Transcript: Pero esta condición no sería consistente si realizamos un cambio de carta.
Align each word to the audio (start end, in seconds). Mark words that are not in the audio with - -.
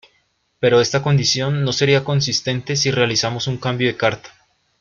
Pero 0.59 0.81
esta 0.81 1.03
condición 1.03 1.63
no 1.63 1.73
sería 1.73 2.03
consistente 2.03 2.75
si 2.75 2.89
realizamos 2.89 3.45
un 3.45 3.57
cambio 3.57 3.87
de 3.87 3.97
carta. 3.97 4.31